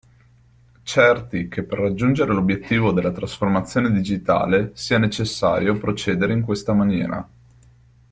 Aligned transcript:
Certi 0.81 1.47
che 1.47 1.61
per 1.61 1.77
raggiungere 1.77 2.33
l'obiettivo 2.33 2.91
della 2.91 3.11
trasformazione 3.11 3.91
digitale 3.91 4.71
sia 4.73 4.97
necessario 4.97 5.77
procedere 5.77 6.33
in 6.33 6.41
questa 6.41 6.73
maniera. 6.73 7.29